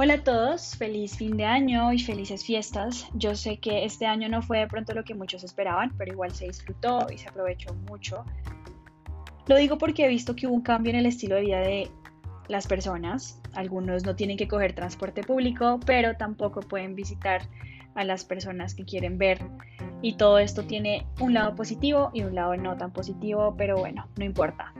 [0.00, 3.08] Hola a todos, feliz fin de año y felices fiestas.
[3.14, 6.30] Yo sé que este año no fue de pronto lo que muchos esperaban, pero igual
[6.30, 8.24] se disfrutó y se aprovechó mucho.
[9.48, 11.90] Lo digo porque he visto que hubo un cambio en el estilo de vida de
[12.46, 13.42] las personas.
[13.54, 17.42] Algunos no tienen que coger transporte público, pero tampoco pueden visitar
[17.96, 19.40] a las personas que quieren ver.
[20.00, 24.06] Y todo esto tiene un lado positivo y un lado no tan positivo, pero bueno,
[24.16, 24.72] no importa.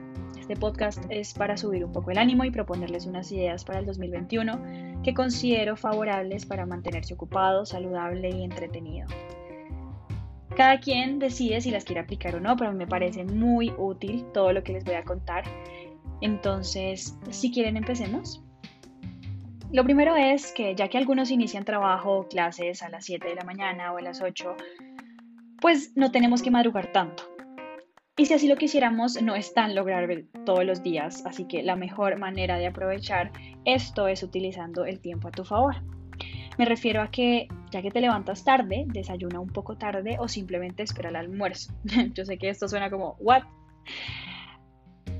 [0.48, 3.84] Este podcast es para subir un poco el ánimo y proponerles unas ideas para el
[3.84, 9.06] 2021 que considero favorables para mantenerse ocupado, saludable y entretenido.
[10.56, 13.74] Cada quien decide si las quiere aplicar o no, pero a mí me parece muy
[13.76, 15.45] útil todo lo que les voy a contar.
[16.23, 18.42] Entonces, si quieren, empecemos.
[19.70, 23.34] Lo primero es que ya que algunos inician trabajo o clases a las 7 de
[23.34, 24.56] la mañana o a las 8,
[25.60, 27.38] pues no tenemos que madrugar tanto.
[28.18, 30.08] Y si así lo quisiéramos, no es tan lograr
[30.45, 33.30] todos los días, así que la mejor manera de aprovechar
[33.65, 35.76] esto es utilizando el tiempo a tu favor.
[36.59, 40.82] Me refiero a que ya que te levantas tarde, desayuna un poco tarde o simplemente
[40.82, 41.73] espera el almuerzo.
[42.15, 43.45] Yo sé que esto suena como, ¿what?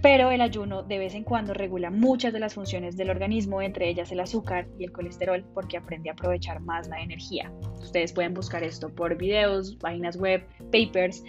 [0.03, 3.89] Pero el ayuno de vez en cuando regula muchas de las funciones del organismo, entre
[3.89, 7.53] ellas el azúcar y el colesterol, porque aprende a aprovechar más la energía.
[7.81, 11.23] Ustedes pueden buscar esto por videos, páginas web, papers,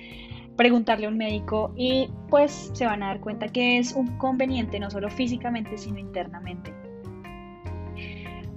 [0.59, 4.77] preguntarle a un médico y pues se van a dar cuenta que es un conveniente
[4.77, 6.73] no solo físicamente sino internamente.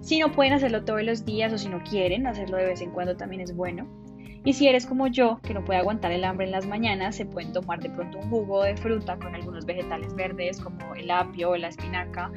[0.01, 2.91] Si no pueden hacerlo todos los días o si no quieren hacerlo de vez en
[2.91, 3.87] cuando también es bueno.
[4.45, 7.25] Y si eres como yo, que no puede aguantar el hambre en las mañanas, se
[7.25, 11.51] pueden tomar de pronto un jugo de fruta con algunos vegetales verdes como el apio
[11.51, 12.33] o la espinaca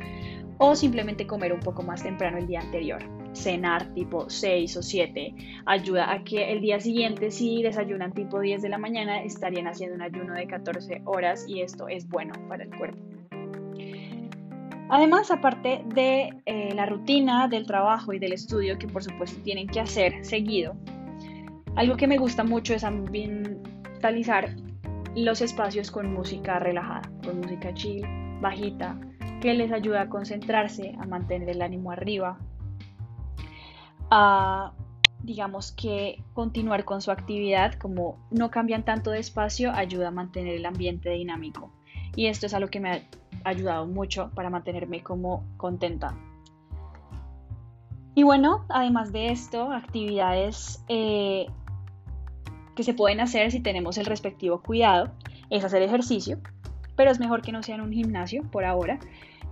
[0.58, 3.02] o simplemente comer un poco más temprano el día anterior
[3.36, 8.62] cenar tipo 6 o 7 ayuda a que el día siguiente si desayunan tipo 10
[8.62, 12.64] de la mañana estarían haciendo un ayuno de 14 horas y esto es bueno para
[12.64, 12.98] el cuerpo.
[14.88, 19.68] Además, aparte de eh, la rutina del trabajo y del estudio que por supuesto tienen
[19.68, 20.76] que hacer seguido,
[21.76, 24.56] algo que me gusta mucho es ambientalizar
[25.16, 28.06] los espacios con música relajada, con música chill,
[28.42, 29.00] bajita,
[29.46, 32.40] que les ayuda a concentrarse, a mantener el ánimo arriba,
[34.10, 34.74] a,
[35.22, 40.56] digamos que continuar con su actividad, como no cambian tanto de espacio, ayuda a mantener
[40.56, 41.70] el ambiente dinámico.
[42.16, 43.02] Y esto es algo que me ha
[43.44, 46.16] ayudado mucho para mantenerme como contenta.
[48.16, 51.46] Y bueno, además de esto, actividades eh,
[52.76, 55.12] que se pueden hacer si tenemos el respectivo cuidado
[55.52, 56.40] es hacer ejercicio,
[56.96, 58.98] pero es mejor que no sea en un gimnasio por ahora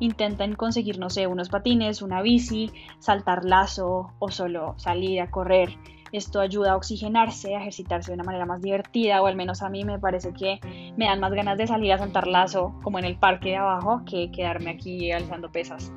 [0.04, 5.78] intenten conseguir, no sé, unos patines, una bici, saltar lazo o solo salir a correr.
[6.12, 9.70] Esto ayuda a oxigenarse, a ejercitarse de una manera más divertida, o al menos a
[9.70, 10.60] mí me parece que
[10.96, 14.04] me dan más ganas de salir a saltar lazo, como en el parque de abajo,
[14.06, 15.92] que quedarme aquí alzando pesas.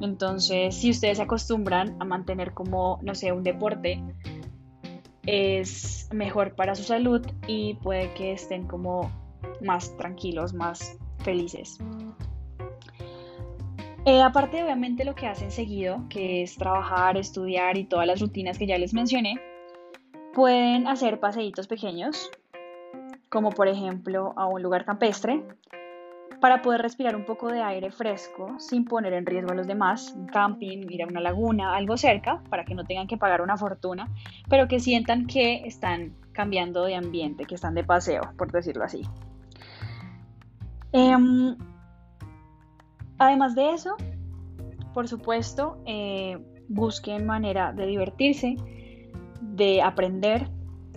[0.00, 4.02] Entonces, si ustedes se acostumbran a mantener como, no sé, un deporte,
[5.26, 9.10] es mejor para su salud y puede que estén como
[9.60, 11.78] más tranquilos, más felices.
[14.04, 18.58] Eh, aparte, obviamente, lo que hacen seguido, que es trabajar, estudiar y todas las rutinas
[18.58, 19.40] que ya les mencioné,
[20.34, 22.28] pueden hacer paseitos pequeños,
[23.28, 25.44] como por ejemplo a un lugar campestre,
[26.40, 30.16] para poder respirar un poco de aire fresco sin poner en riesgo a los demás,
[30.32, 34.08] camping, ir a una laguna, algo cerca, para que no tengan que pagar una fortuna,
[34.48, 39.02] pero que sientan que están cambiando de ambiente, que están de paseo, por decirlo así.
[40.90, 41.56] Em,
[43.22, 43.94] Además de eso,
[44.92, 48.56] por supuesto, eh, busquen manera de divertirse,
[49.40, 50.48] de aprender.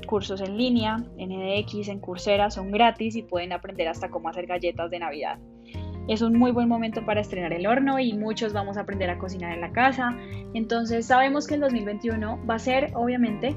[0.08, 4.48] Cursos en línea, en EDX, en Coursera, son gratis y pueden aprender hasta cómo hacer
[4.48, 5.38] galletas de Navidad.
[6.08, 9.20] Es un muy buen momento para estrenar el horno y muchos vamos a aprender a
[9.20, 10.18] cocinar en la casa.
[10.56, 13.56] Entonces sabemos que el 2021 va a ser obviamente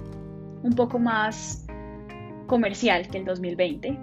[0.62, 1.66] un poco más
[2.46, 3.98] comercial que el 2020,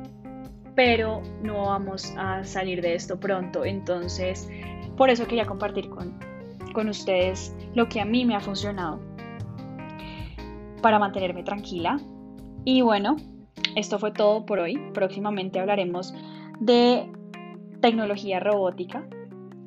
[0.75, 3.65] pero no vamos a salir de esto pronto.
[3.65, 4.49] Entonces,
[4.97, 6.19] por eso quería compartir con,
[6.73, 8.99] con ustedes lo que a mí me ha funcionado
[10.81, 11.99] para mantenerme tranquila.
[12.65, 13.15] Y bueno,
[13.75, 14.77] esto fue todo por hoy.
[14.93, 16.13] Próximamente hablaremos
[16.59, 17.09] de
[17.81, 19.07] tecnología robótica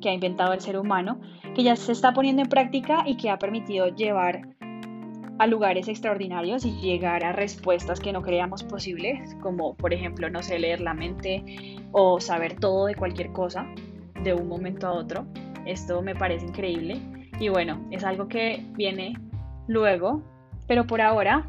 [0.01, 1.19] que ha inventado el ser humano,
[1.55, 4.55] que ya se está poniendo en práctica y que ha permitido llevar
[5.39, 10.43] a lugares extraordinarios y llegar a respuestas que no creíamos posibles, como por ejemplo, no
[10.43, 13.65] sé, leer la mente o saber todo de cualquier cosa
[14.21, 15.25] de un momento a otro.
[15.65, 17.01] Esto me parece increíble
[17.39, 19.13] y bueno, es algo que viene
[19.67, 20.21] luego,
[20.67, 21.47] pero por ahora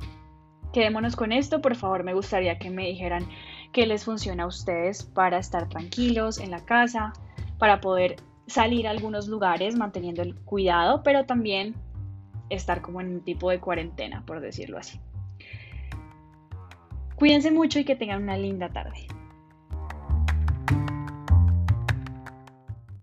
[0.73, 1.61] quedémonos con esto.
[1.61, 3.27] Por favor, me gustaría que me dijeran
[3.73, 7.13] qué les funciona a ustedes para estar tranquilos en la casa,
[7.59, 8.17] para poder
[8.47, 11.75] salir a algunos lugares manteniendo el cuidado, pero también
[12.51, 15.01] estar como en un tipo de cuarentena, por decirlo así.
[17.17, 19.07] Cuídense mucho y que tengan una linda tarde.